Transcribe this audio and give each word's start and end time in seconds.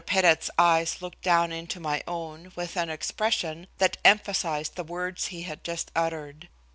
Pettit's 0.03 0.49
eyes 0.57 0.99
looked 0.99 1.21
down 1.21 1.51
into 1.51 1.79
my 1.79 2.01
own 2.07 2.51
with 2.55 2.75
an 2.75 2.89
expression 2.89 3.67
that 3.77 3.97
emphasized 4.03 4.73
the 4.75 4.83
words 4.83 5.27
he 5.27 5.43
had 5.43 5.63
just 5.63 5.91
uttered. 5.95 6.49